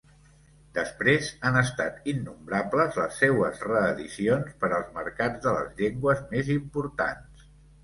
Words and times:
Després, 0.77 1.27
han 1.49 1.59
estat 1.59 2.07
innombrables 2.13 2.97
les 3.01 3.21
seues 3.25 3.61
reedicions 3.67 4.57
per 4.65 4.73
als 4.79 4.91
mercats 4.99 5.47
de 5.47 5.55
les 5.61 5.71
llengües 5.85 6.27
més 6.35 6.53
importants. 6.59 7.49